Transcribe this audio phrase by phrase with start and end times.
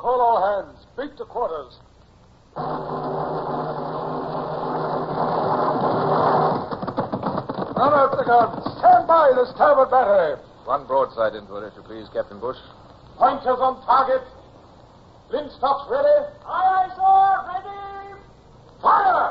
[0.00, 0.80] Call all hands.
[0.96, 1.74] Beat to quarters.
[7.76, 8.64] Run out the guns.
[8.80, 10.36] Stand by the starboard battery.
[10.64, 12.56] One broadside into it, if you please, Captain Bush.
[13.18, 14.22] Pointers on target.
[15.28, 16.08] Linstocks ready.
[16.48, 17.44] Aye, aye, sir.
[17.52, 18.16] Ready.
[18.80, 19.30] Fire!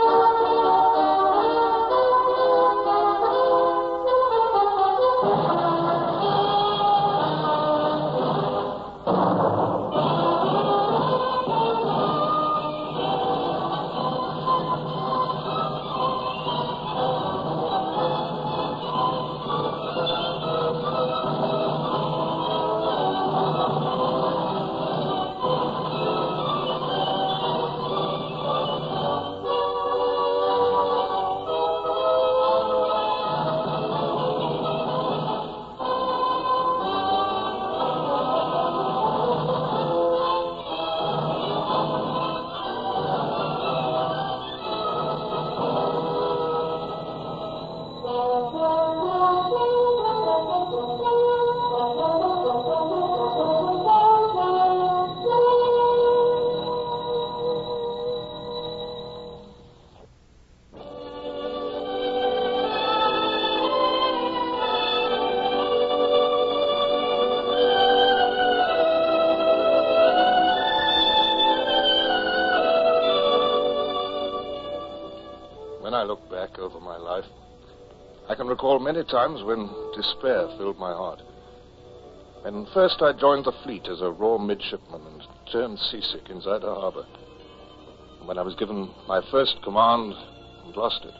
[76.41, 77.25] Back over my life,
[78.27, 81.21] I can recall many times when despair filled my heart.
[82.41, 86.73] When first I joined the fleet as a raw midshipman and turned seasick inside a
[86.73, 87.05] harbor.
[88.17, 90.13] And when I was given my first command
[90.65, 91.13] and lost it.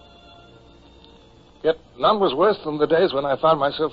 [1.64, 3.92] Yet none was worse than the days when I found myself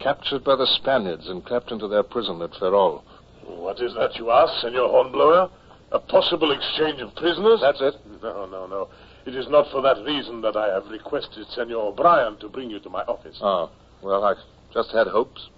[0.00, 3.04] captured by the Spaniards and clapped into their prison at Ferrol.
[3.46, 5.50] What is that you ask, Senor Hornblower?
[5.92, 7.60] A possible exchange of prisoners?
[7.62, 7.94] That's it.
[8.20, 8.88] No, no, no.
[9.28, 12.80] It is not for that reason that I have requested Senor O'Brien to bring you
[12.80, 13.38] to my office.
[13.42, 14.32] Oh, well, I
[14.72, 15.50] just had hopes.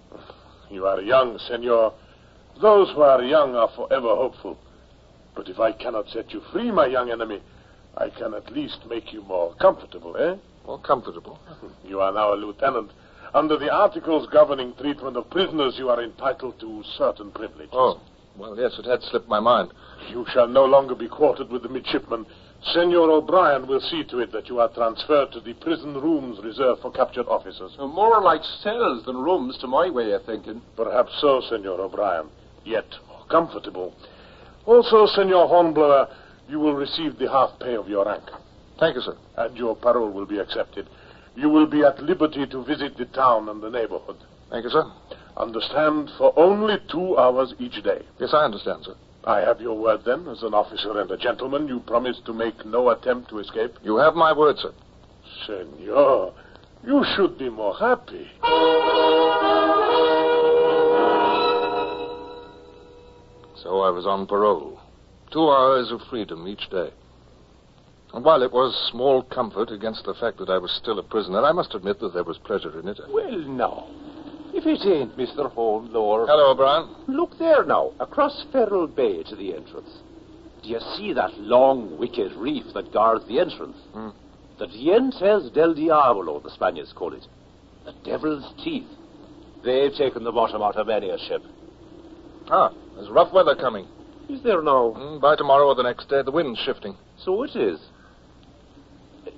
[0.69, 1.93] You are young, Senor.
[2.61, 4.59] Those who are young are forever hopeful.
[5.37, 7.39] But if I cannot set you free, my young enemy,
[7.95, 10.35] I can at least make you more comfortable, eh?
[10.67, 11.39] More comfortable.
[11.85, 12.91] You are now a lieutenant.
[13.33, 17.71] Under the articles governing treatment of prisoners, you are entitled to certain privileges.
[17.71, 18.01] Oh,
[18.35, 19.71] well, yes, it had slipped my mind.
[20.09, 22.25] You shall no longer be quartered with the midshipmen.
[22.63, 26.81] Senor O'Brien will see to it that you are transferred to the prison rooms reserved
[26.81, 27.75] for captured officers.
[27.79, 30.61] Uh, more like cells than rooms, to my way of thinking.
[30.75, 32.29] Perhaps so, Senor O'Brien.
[32.63, 33.95] Yet more comfortable.
[34.65, 36.07] Also, Senor Hornblower,
[36.47, 38.23] you will receive the half pay of your rank.
[38.79, 39.17] Thank you, sir.
[39.37, 40.87] And your parole will be accepted.
[41.35, 44.17] You will be at liberty to visit the town and the neighborhood.
[44.51, 44.83] Thank you, sir.
[45.35, 48.03] Understand, for only two hours each day.
[48.19, 48.95] Yes, I understand, sir.
[49.23, 51.67] I have your word, then, as an officer and a gentleman.
[51.67, 53.77] You promise to make no attempt to escape?
[53.83, 54.73] You have my word, sir.
[55.45, 56.33] Senor,
[56.85, 58.27] you should be more happy.
[63.61, 64.79] So I was on parole.
[65.31, 66.89] Two hours of freedom each day.
[68.13, 71.45] And while it was small comfort against the fact that I was still a prisoner,
[71.45, 72.99] I must admit that there was pleasure in it.
[73.07, 73.87] Well, now,
[74.61, 75.51] if it ain't Mr.
[75.51, 76.25] Hornblower.
[76.27, 76.95] Hello, O'Brien.
[77.07, 79.89] Look there now, across Ferrol Bay to the entrance.
[80.63, 83.77] Do you see that long, wicked reef that guards the entrance?
[83.93, 84.09] Hmm.
[84.59, 87.25] The Dientes del Diablo, the Spaniards call it.
[87.85, 88.87] The devil's teeth.
[89.65, 91.41] They've taken the bottom out of many a ship.
[92.47, 93.87] Ah, there's rough weather coming.
[94.29, 94.93] Is there now?
[94.95, 96.95] Mm, by tomorrow or the next day, the wind's shifting.
[97.23, 97.79] So it is.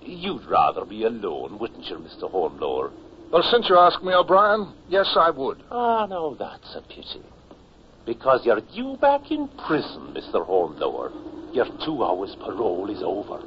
[0.02, 2.30] You'd rather be alone, wouldn't you, Mr.
[2.30, 2.92] Hornblower?
[3.34, 5.64] Well, since you ask me, O'Brien, yes, I would.
[5.72, 7.24] Ah, no, that's a pity.
[8.06, 10.46] Because you're due back in prison, Mr.
[10.46, 11.12] Hornblower.
[11.52, 13.40] Your two hours parole is over.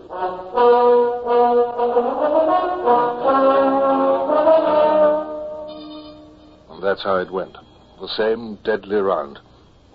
[6.72, 7.56] And that's how it went.
[8.00, 9.38] The same deadly round.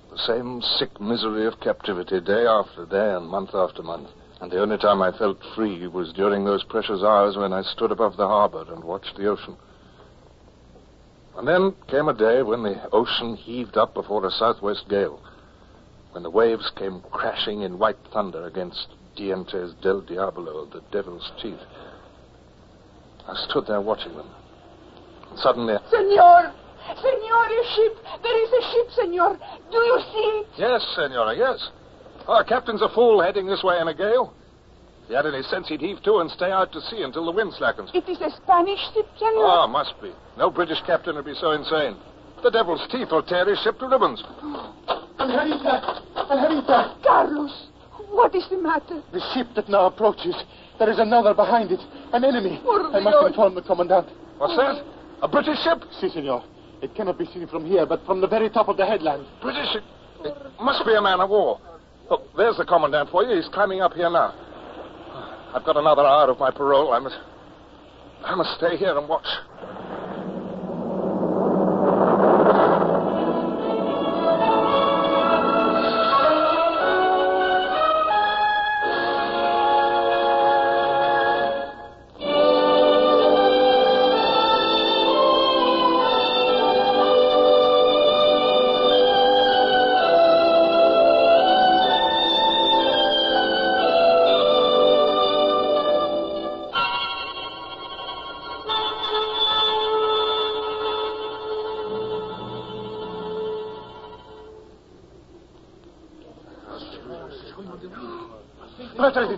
[0.09, 4.07] The same sick misery of captivity day after day and month after month.
[4.39, 7.91] And the only time I felt free was during those precious hours when I stood
[7.91, 9.57] above the harbor and watched the ocean.
[11.38, 15.19] And then came a day when the ocean heaved up before a southwest gale,
[16.12, 18.88] when the waves came crashing in white thunder against
[19.18, 21.60] Dientes del Diablo, the devil's teeth.
[23.28, 24.28] I stood there watching them.
[25.30, 26.54] And suddenly, Senor!
[26.95, 27.95] Senor, a ship.
[28.24, 29.39] There is a ship, senor.
[29.72, 30.48] Do you see it?
[30.57, 31.69] Yes, Senora, yes.
[32.28, 34.33] Our captain's a fool heading this way in a gale.
[35.11, 37.33] If he had any sense, he'd heave to and stay out to sea until the
[37.33, 37.91] wind slackens.
[37.93, 39.43] It is a Spanish ship, senor.
[39.43, 40.13] Oh, ah, must be.
[40.37, 41.97] No British captain would be so insane.
[42.41, 44.23] The devil's teeth will tear his ship to ribbons.
[45.19, 45.99] Angelita!
[46.15, 46.95] Angelita!
[47.03, 47.67] Carlos,
[48.07, 49.03] what is the matter?
[49.11, 50.33] The ship that now approaches.
[50.79, 51.81] There is another behind it.
[52.13, 52.61] An enemy.
[52.63, 53.27] Por I must Dios.
[53.31, 54.07] inform the commandant.
[54.37, 54.81] What's that?
[55.23, 55.83] A British ship?
[55.99, 56.41] Si, senor.
[56.81, 59.27] It cannot be seen from here, but from the very top of the headland.
[59.41, 59.83] British ship?
[60.23, 61.59] It must be a man of war.
[62.09, 63.35] Look, there's the commandant for you.
[63.35, 64.50] He's climbing up here now.
[65.53, 66.94] I've got another hour of my parole.
[66.94, 67.18] I must.
[68.24, 69.25] I must stay here and watch.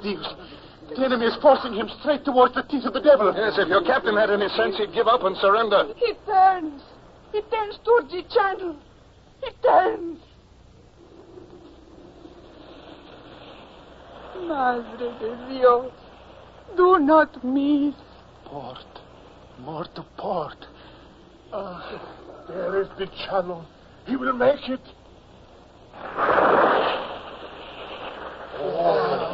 [0.03, 0.35] Padre de Dios.
[0.89, 3.33] The enemy is forcing him straight towards the teeth of the devil.
[3.35, 5.93] Yes, if your captain had any sense, he'd give up and surrender.
[5.95, 6.81] He turns.
[7.31, 8.75] He turns towards the channel.
[9.43, 10.19] He turns.
[14.45, 15.91] Madre de Dios,
[16.75, 17.95] do not miss.
[18.45, 18.77] Port.
[19.59, 20.65] More to port.
[21.53, 23.65] Ah, there is the channel.
[24.05, 24.81] He will make it.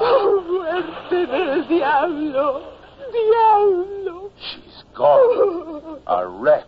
[0.01, 2.73] Oh, muerte del diablo.
[3.11, 4.31] Diablo.
[4.39, 5.99] She's gone.
[6.07, 6.65] A wreck.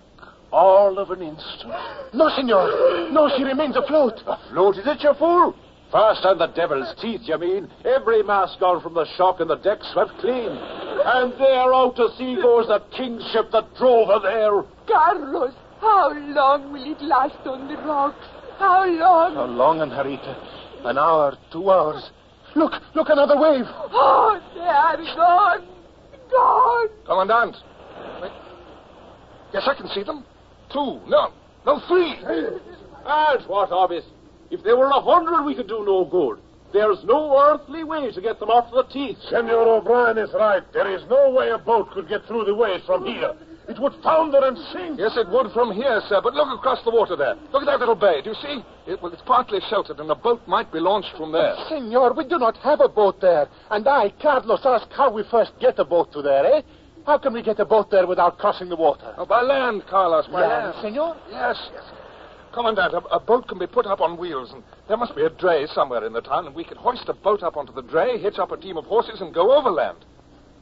[0.51, 1.73] All of an instant.
[2.13, 3.09] No, senor.
[3.11, 4.21] No, she remains afloat.
[4.27, 5.55] Afloat, is it, you fool?
[5.91, 7.69] Fast on the devil's teeth, you mean.
[7.83, 10.51] Every mast gone from the shock and the deck swept clean.
[10.51, 14.63] And there out to sea goes the king's ship that drove her there.
[14.87, 18.25] Carlos, how long will it last on the rocks?
[18.57, 19.35] How long?
[19.35, 20.35] How long, Angelita?
[20.85, 22.09] An hour, two hours.
[22.55, 23.65] Look, look, another wave.
[23.67, 25.67] Oh, they are gone.
[26.29, 26.87] Gone.
[27.05, 27.55] Commandant.
[28.21, 28.31] Wait.
[29.53, 30.25] Yes, I can see them.
[30.71, 30.99] Two.
[31.07, 31.33] No.
[31.65, 32.15] No, three.
[32.23, 34.03] And what of it?
[34.49, 36.39] If there were a hundred, we could do no good.
[36.73, 39.17] There's no earthly way to get them off the teeth.
[39.29, 40.63] Senor O'Brien is right.
[40.73, 43.33] There is no way a boat could get through the waves from here.
[43.69, 44.99] It would founder and sink.
[44.99, 47.35] Yes, it would from here, sir, but look across the water there.
[47.53, 48.21] Look at that little bay.
[48.21, 48.63] Do you see?
[48.87, 51.55] It, well, it's partly sheltered, and a boat might be launched from there.
[51.69, 53.47] Senor, we do not have a boat there.
[53.69, 56.61] And I, Carlos, ask how we first get a boat to there, eh?
[57.05, 59.13] How can we get a boat there without crossing the water?
[59.17, 60.75] Oh, by land, Carlos, by Land, land.
[60.81, 61.17] senor?
[61.29, 61.83] Yes, yes.
[62.53, 65.29] Commandant, a, a boat can be put up on wheels, and there must be a
[65.29, 68.17] dray somewhere in the town, and we could hoist a boat up onto the dray,
[68.19, 69.97] hitch up a team of horses, and go overland.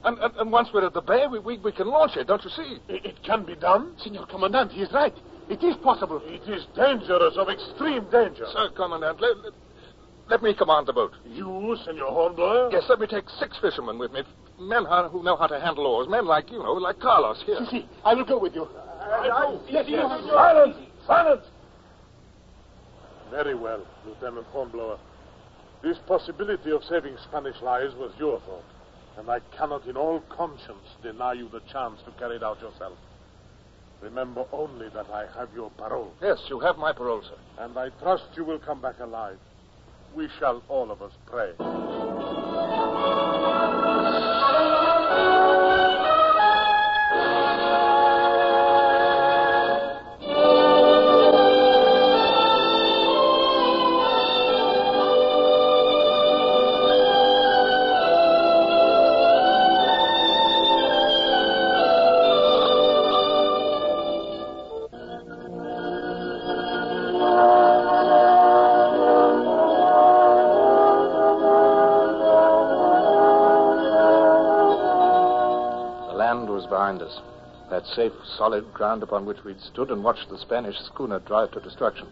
[0.04, 2.44] And, and, and once we're at the bay, we, we, we can launch it, don't
[2.44, 2.78] you see?
[2.88, 3.96] It, it can be done.
[4.01, 5.13] Senor Commandant, he is right.
[5.50, 6.22] It is possible.
[6.25, 8.46] It is dangerous, of extreme danger.
[8.54, 9.54] Sir, Commandant, let, let,
[10.30, 11.12] let me command the boat.
[11.25, 12.69] You, Senor Hornblower?
[12.72, 14.22] Yes, let me take six fishermen with me.
[14.60, 16.07] Men who know how to handle oars.
[16.10, 17.57] Men like you know, like Carlos here.
[17.69, 18.68] Si, si, I will go with you.
[19.69, 20.06] Yes, yes.
[20.30, 20.75] Silence!
[21.07, 21.45] Silence!
[23.31, 25.00] Very well, Lieutenant Hornblower.
[25.81, 28.64] This possibility of saving Spanish lives was your thought,
[29.19, 32.97] and I cannot in all conscience deny you the chance to carry it out yourself.
[34.02, 37.64] Remember only that I have your parole, Yes, you have my parole, sir.
[37.64, 39.38] and I trust you will come back alive.
[40.16, 41.52] We shall all of us pray.
[76.19, 77.18] Land was behind us.
[77.69, 81.61] That safe, solid ground upon which we'd stood and watched the Spanish schooner drive to
[81.61, 82.07] destruction.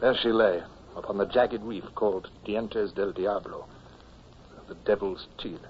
[0.00, 0.62] There she lay,
[0.96, 3.66] upon the jagged reef called Dientes del Diablo,
[4.66, 5.60] the Devil's Teeth.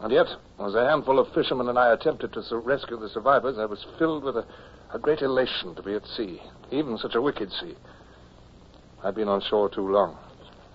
[0.00, 0.26] And yet,
[0.60, 4.24] as a handful of fishermen and I attempted to rescue the survivors, I was filled
[4.24, 4.44] with a,
[4.92, 7.74] a great elation to be at sea, even such a wicked sea.
[9.02, 10.18] I'd been on shore too long.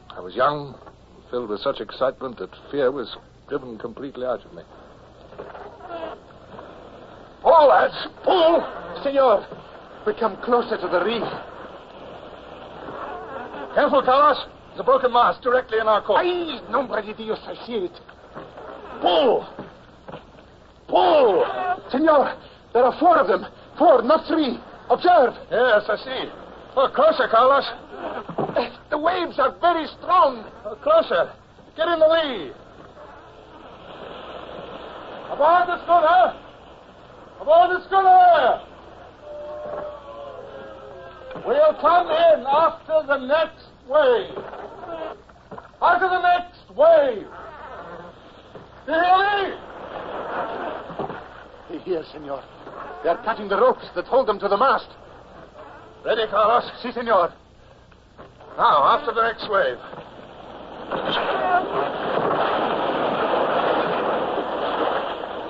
[0.10, 0.76] I was young,
[1.30, 3.16] filled with such excitement that fear was
[3.48, 4.64] driven completely out of me.
[7.44, 8.08] Pull, uh, lads!
[8.24, 9.04] Pull!
[9.04, 9.46] Senor,
[10.08, 11.28] we come closer to the reef.
[13.76, 14.46] Careful, Carlos.
[14.70, 16.22] There's a broken mast directly in our course.
[16.24, 18.00] Ay, nombre de Dios, I see it.
[19.02, 19.46] Pull!
[20.88, 21.46] Pull!
[21.92, 22.40] Senor,
[22.72, 23.46] there are four of them.
[23.78, 24.58] Four, not three.
[24.90, 25.34] Observe.
[25.52, 26.32] Yes, I see.
[26.78, 27.66] Oh, closer, Carlos.
[28.58, 30.50] Eh, the waves are very strong.
[30.66, 31.34] Oh, closer.
[31.76, 32.52] Get in the lee.
[35.30, 36.43] Aboard the schooner!
[37.42, 38.62] Aboard the schooner!
[41.46, 44.38] We'll come in after the next wave.
[45.82, 47.28] After the next wave.
[48.86, 49.64] Do you hear me?
[51.84, 52.42] Here, senor.
[53.04, 54.88] They are cutting the ropes that hold them to the mast.
[56.06, 56.72] Ready, Carlos?
[56.82, 57.34] Si, senor.
[58.56, 59.80] Now, after the next wave.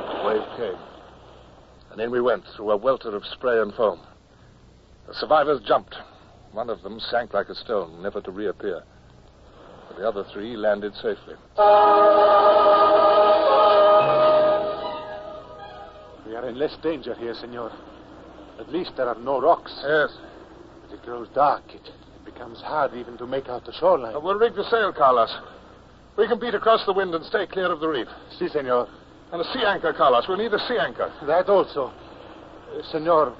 [0.09, 0.92] The wave came.
[1.93, 3.99] And in we went through a welter of spray and foam.
[5.07, 5.95] The survivors jumped.
[6.51, 8.81] One of them sank like a stone, never to reappear.
[9.87, 11.35] But the other three landed safely.
[16.25, 17.71] We are in less danger here, senor.
[18.59, 19.71] At least there are no rocks.
[19.87, 20.09] Yes.
[20.81, 21.63] But it grows dark.
[21.75, 24.15] It, it becomes hard even to make out the shoreline.
[24.15, 25.29] Uh, we'll rig the sail, Carlos.
[26.17, 28.07] We can beat across the wind and stay clear of the reef.
[28.39, 28.87] Si, senor.
[29.33, 30.25] And a sea anchor, Carlos.
[30.29, 31.11] We'll need a sea anchor.
[31.25, 31.85] That also.
[31.87, 33.35] Uh, senor,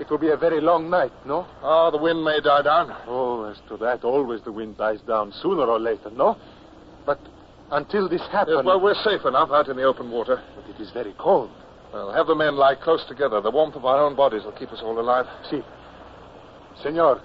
[0.00, 1.46] it will be a very long night, no?
[1.62, 2.92] Oh, the wind may die down.
[3.06, 6.36] Oh, as to that, always the wind dies down sooner or later, no?
[7.06, 7.20] But
[7.70, 8.56] until this happens.
[8.56, 10.42] Yes, well, we're safe enough out in the open water.
[10.56, 11.50] But it is very cold.
[11.92, 13.40] Well, have the men lie close together.
[13.40, 15.26] The warmth of our own bodies will keep us all alive.
[15.48, 15.62] Si.
[16.82, 17.22] Senor,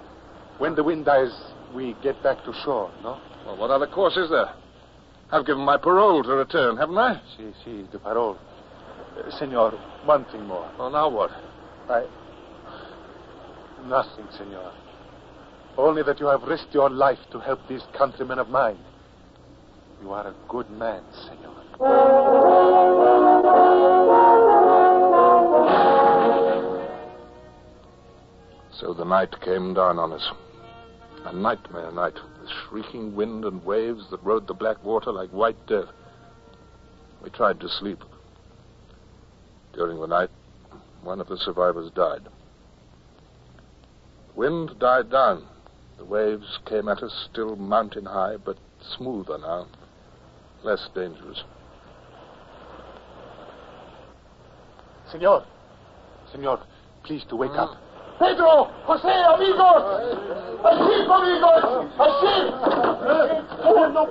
[0.60, 1.32] when the wind dies,
[1.74, 3.20] we get back to shore, no?
[3.48, 4.54] Well, what other course is there?
[5.32, 7.22] I've given my parole to return, haven't I?
[7.38, 8.38] Si, si, the parole.
[9.18, 9.72] Uh, senor,
[10.04, 10.70] one thing more.
[10.78, 11.32] Well, now what?
[11.90, 12.06] I.
[13.86, 14.74] Nothing, senor.
[15.78, 18.78] Only that you have risked your life to help these countrymen of mine.
[20.02, 21.56] You are a good man, senor.
[28.74, 30.30] So the night came down on us.
[31.26, 35.68] A nightmare night, with shrieking wind and waves that rode the black water like white
[35.68, 35.90] death.
[37.24, 38.04] We tried to sleep.
[39.74, 40.30] During the night,
[41.04, 42.24] one of the survivors died.
[44.28, 45.46] The wind died down.
[45.98, 48.58] The waves came at us still mountain high, but
[48.98, 49.68] smoother now,
[50.64, 51.44] less dangerous.
[55.12, 55.46] Senor.
[56.32, 56.64] Senor,
[57.04, 57.60] please to wake hmm.
[57.60, 57.78] up.
[58.20, 58.72] Pedro!
[58.86, 59.84] Jose, amigos!
[60.62, 61.64] A ship, amigos!
[61.96, 62.46] A ship!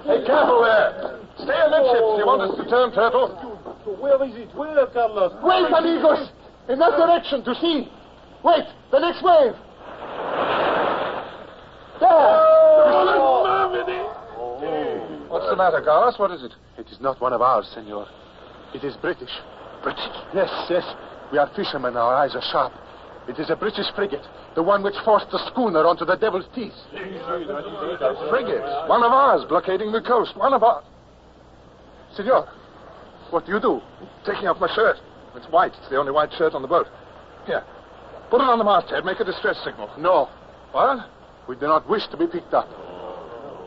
[0.07, 1.21] Hey, careful there.
[1.39, 2.19] Stay amidships.
[2.19, 3.29] You want us to turn, Turtle?
[4.01, 4.55] Where is it?
[4.55, 5.33] Where, Carlos?
[5.43, 6.31] Wait, amigos!
[6.69, 7.89] In that direction, to sea.
[8.45, 9.55] Wait, the next wave.
[12.01, 12.61] There!
[15.29, 16.19] What's the matter, Carlos?
[16.19, 16.53] What is it?
[16.79, 18.07] It is not one of ours, senor.
[18.75, 19.31] It is British.
[19.83, 20.03] British?
[20.35, 20.85] Yes, yes.
[21.33, 21.97] We are fishermen.
[21.97, 22.73] Our eyes are sharp.
[23.29, 24.25] It is a British frigate,
[24.55, 26.73] the one which forced the schooner onto the Devil's Teeth.
[26.91, 28.63] Frigate.
[28.89, 30.37] One of ours blockading the coast.
[30.37, 30.83] One of our.
[32.17, 32.49] Senor,
[33.31, 33.81] what do you do?
[34.27, 34.97] Taking off my shirt.
[35.37, 35.73] It's white.
[35.79, 36.87] It's the only white shirt on the boat.
[37.47, 37.63] Here.
[38.31, 39.05] Put it on the masthead.
[39.05, 39.91] Make a distress signal.
[39.99, 40.29] No,
[40.73, 41.09] What?
[41.49, 42.69] we do not wish to be picked up.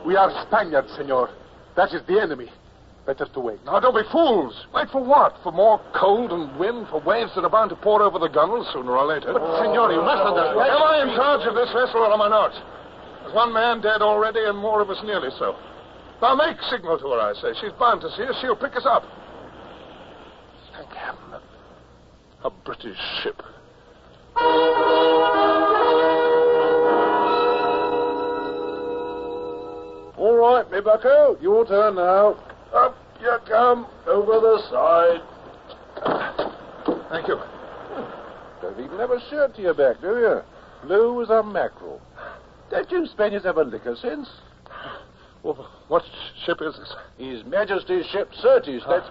[0.06, 1.30] We are Spaniards, senor.
[1.76, 2.50] That is the enemy.
[3.06, 3.62] Better to wait.
[3.66, 4.66] Now, don't be fools.
[4.72, 5.36] Wait for what?
[5.42, 6.88] For more cold and wind?
[6.88, 9.32] For waves that are bound to pour over the gunwale sooner or later?
[9.32, 10.56] But, senor, you must understand.
[10.56, 12.52] Am I in charge of this vessel or am I not?
[13.20, 15.54] There's one man dead already and more of us nearly so.
[16.22, 17.52] Now make signal to her, I say.
[17.60, 18.36] She's bound to see us.
[18.40, 19.04] She'll pick us up.
[20.72, 21.42] Thank heaven.
[22.42, 23.42] A, a British ship.
[30.16, 31.36] All right, me bucko.
[31.42, 32.53] Your turn now.
[32.74, 33.86] Up you come.
[34.06, 35.20] Over the side.
[37.10, 37.38] Thank you.
[38.60, 40.40] Don't even have a shirt to your back, do you?
[40.86, 42.00] Blue as a mackerel.
[42.70, 44.28] Don't you Spaniards have a liquor sense?
[45.42, 46.02] Well, what
[46.44, 46.94] ship is this?
[47.18, 48.90] His Majesty's ship Certes, ah.
[48.90, 49.08] that's...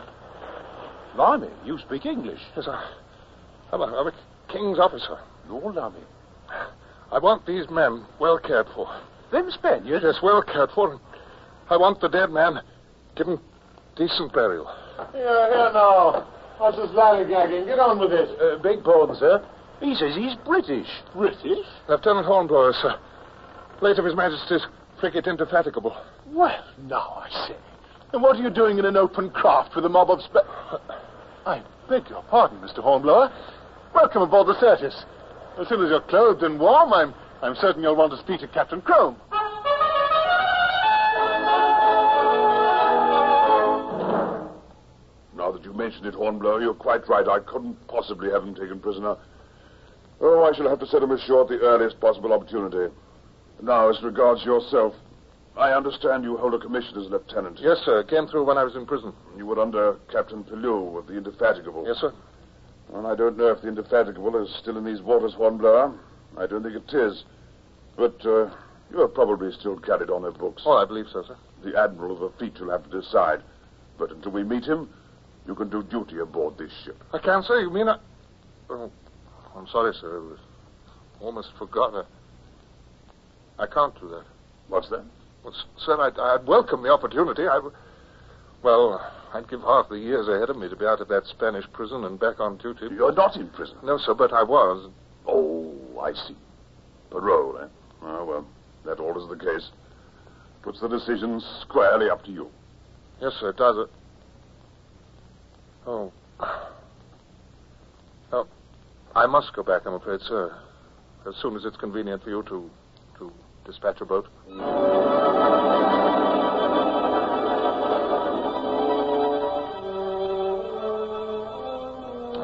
[1.16, 2.42] Blimey, you speak English.
[2.56, 2.92] Yes, I,
[3.72, 4.14] I'm a, I'm a
[4.52, 5.20] king's officer.
[5.48, 6.00] Lord, lummy.
[7.12, 8.88] I want these men well cared for.
[9.32, 10.04] Them Spaniards?
[10.04, 11.00] Yes, well cared for.
[11.70, 12.62] I want the dead man
[13.16, 13.40] given
[13.96, 14.70] decent burial.
[15.12, 16.28] Here, here now.
[16.58, 17.66] What's this lollygagging?
[17.66, 18.30] Get on with it.
[18.40, 19.44] Uh, beg pardon, sir.
[19.80, 20.88] He says he's British.
[21.14, 21.66] British?
[21.90, 22.96] Lieutenant Hornblower, sir.
[23.82, 24.66] Late of His Majesty's
[25.00, 25.96] frigate Indefatigable.
[26.28, 27.56] Well, now I say.
[28.14, 30.42] And what are you doing in an open craft with a mob of spa...
[31.46, 32.80] I beg your pardon, Mr.
[32.80, 33.32] Hornblower.
[33.94, 35.04] Welcome aboard the Certis.
[35.60, 38.48] As soon as you're clothed and warm, I'm, I'm certain you'll want to speak to
[38.48, 39.18] Captain Crome.
[45.74, 47.28] You mention it, Hornblower, you're quite right.
[47.28, 49.16] I couldn't possibly have him taken prisoner.
[50.22, 52.94] Oh, I shall have to set him ashore at the earliest possible opportunity.
[53.62, 54.94] Now, as regards yourself,
[55.58, 57.60] I understand you hold a commission as lieutenant.
[57.62, 58.04] Yes, sir.
[58.04, 59.14] Came through when I was in prison.
[59.38, 61.86] You were under Captain Pellew of the Indefatigable.
[61.88, 62.14] Yes, sir.
[62.90, 65.94] Well, I don't know if the Indefatigable is still in these waters, Hornblower.
[66.38, 67.24] I don't think it is.
[67.98, 68.50] But uh,
[68.92, 70.64] you are probably still carried on her books.
[70.66, 71.38] Oh, I believe so, sir.
[71.64, 73.42] The Admiral of the fleet will have to decide.
[73.98, 74.90] But until we meet him,
[75.48, 77.02] you can do duty aboard this ship.
[77.14, 77.60] I can't, sir.
[77.60, 77.98] You mean I...
[78.70, 78.92] Oh,
[79.56, 80.18] I'm sorry, sir.
[80.18, 80.40] I was
[81.20, 81.94] almost forgot.
[81.94, 84.24] I, I can't do that.
[84.68, 85.04] What's that?
[85.44, 87.48] Well, sir, I'd, I'd welcome the opportunity.
[87.48, 87.60] I,
[88.64, 91.66] well, I'd give half the years ahead of me to be out of that Spanish
[91.74, 92.88] prison and back on duty.
[92.92, 93.78] You're not in prison.
[93.84, 94.90] No, sir, but I was.
[95.28, 96.38] Oh, I see.
[97.10, 97.68] Parole, eh?
[98.02, 98.48] Oh, well,
[98.86, 99.70] that alters the case.
[100.62, 102.50] Puts the decision squarely up to you.
[103.22, 103.78] Yes, sir, it does.
[103.78, 103.90] It.
[105.86, 106.12] Oh.
[108.32, 108.48] Oh,
[109.16, 110.58] I must go back, I'm afraid, sir.
[111.28, 112.70] As soon as it's convenient for you to
[113.20, 113.32] to
[113.66, 114.28] dispatch a boat.
[114.50, 114.54] I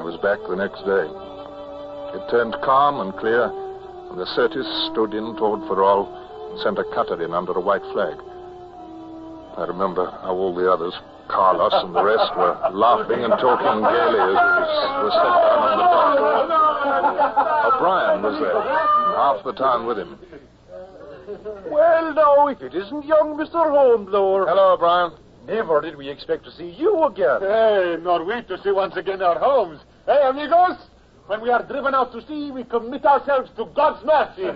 [0.03, 1.07] was back the next day.
[2.17, 6.07] It turned calm and clear, and the Certis stood in toward Ferrol
[6.51, 8.17] and sent a cutter in under a white flag.
[9.57, 10.93] I remember how all the others,
[11.29, 15.77] Carlos and the rest, were laughing and talking gaily as we were set down on
[15.77, 16.19] the dock.
[17.73, 20.17] O'Brien was there, and half the town with him.
[21.69, 23.69] Well, now, if it isn't young Mr.
[23.69, 24.47] Hornblower.
[24.47, 25.11] Hello, O'Brien.
[25.45, 27.41] Never did we expect to see you again.
[27.41, 29.79] Hey, not we to see once again our homes.
[30.05, 30.77] Hey, amigos,
[31.29, 34.41] when we are driven out to sea, we commit ourselves to God's mercy.
[34.41, 34.55] Yes?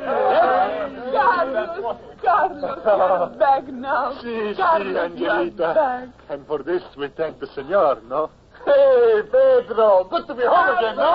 [1.13, 4.17] Carlos, Carlos, you're back now.
[4.19, 5.73] Si, si, Carlos, you're Angelita.
[5.75, 6.09] back.
[6.29, 8.31] And for this, we thank the senor, no?
[8.65, 11.13] Hey, Pedro, good to be home again, no?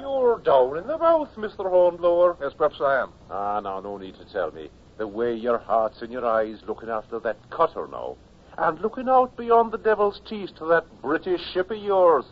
[0.00, 1.68] You're down in the mouth, Mr.
[1.68, 2.38] Hornblower.
[2.40, 3.12] Yes, perhaps I am.
[3.30, 4.70] Ah, now, no need to tell me.
[4.96, 8.16] The way your heart's in your eyes looking after that cutter now.
[8.56, 12.24] And looking out beyond the devil's teeth to that British ship of yours.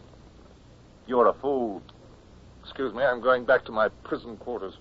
[1.07, 1.83] You're a fool.
[2.63, 4.75] Excuse me, I'm going back to my prison quarters.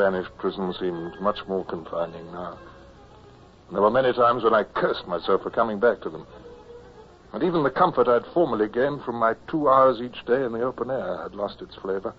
[0.00, 2.58] Spanish prison seemed much more confining now.
[3.66, 6.26] And there were many times when I cursed myself for coming back to them.
[7.34, 10.62] And even the comfort I'd formerly gained from my two hours each day in the
[10.62, 12.14] open air had lost its flavor.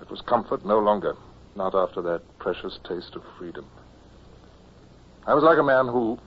[0.00, 1.14] It was comfort no longer,
[1.56, 3.66] not after that precious taste of freedom.
[5.26, 6.18] I was like a man who,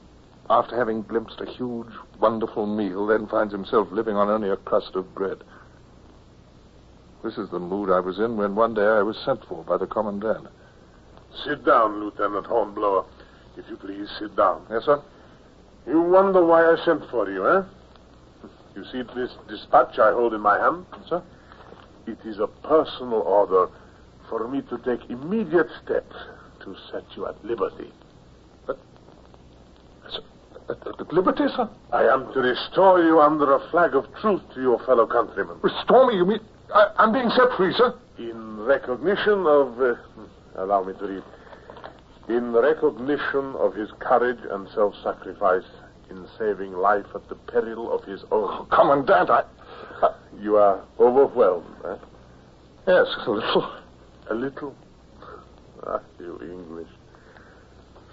[0.48, 4.94] after having glimpsed a huge, wonderful meal, then finds himself living on only a crust
[4.94, 5.40] of bread.
[7.26, 9.78] This is the mood I was in when one day I was sent for by
[9.78, 10.46] the commandant.
[11.44, 13.04] Sit down, Lieutenant Hornblower.
[13.58, 14.64] If you please, sit down.
[14.70, 15.02] Yes, sir?
[15.88, 17.64] You wonder why I sent for you, eh?
[18.76, 20.86] You see this dispatch I hold in my hand?
[21.10, 21.24] Sir?
[22.06, 23.72] It is a personal order
[24.30, 26.16] for me to take immediate steps
[26.64, 27.92] to set you at liberty.
[28.70, 28.78] At,
[30.70, 31.68] at, at liberty, sir?
[31.92, 35.58] I am to restore you under a flag of truce to your fellow countrymen.
[35.64, 36.40] Restore me, you mean?
[36.76, 37.98] I, I'm being set free, sir?
[38.18, 39.80] In recognition of.
[39.80, 39.96] Uh,
[40.58, 41.24] allow me to read.
[42.28, 45.64] In recognition of his courage and self sacrifice
[46.10, 48.68] in saving life at the peril of his own.
[48.68, 49.44] Commandant, I.
[50.40, 51.96] You are overwhelmed, eh?
[52.88, 53.72] Yes, a little.
[54.30, 54.76] A little?
[55.88, 56.90] Ah, you English.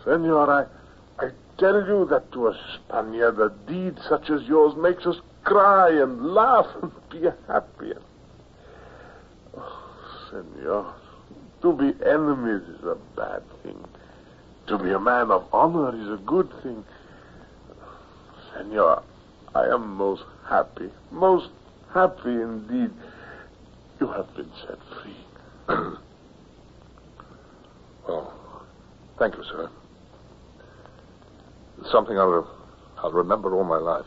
[0.05, 5.05] Senor, I, I tell you that to a Spaniard, a deed such as yours makes
[5.05, 7.92] us cry and laugh and be happy.
[7.96, 8.12] Oh,
[10.33, 10.95] senor,
[11.62, 13.79] to be enemies is a bad thing.
[14.68, 16.85] To be a man of honor is a good thing.
[18.55, 19.03] Senor,
[19.55, 21.51] I am most happy, most
[21.92, 22.90] happy indeed.
[24.01, 25.16] You have been set free.
[28.09, 28.33] Oh,
[29.16, 29.71] thank you, sir.
[31.81, 32.51] It's something I'll,
[32.99, 34.07] I'll remember all my life.